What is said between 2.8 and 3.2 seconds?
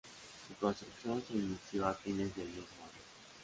año.